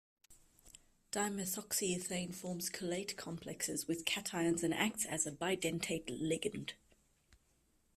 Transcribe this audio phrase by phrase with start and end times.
[1.11, 6.71] Dimethoxyethane forms chelate complexes with cations and acts as a bidentate ligand.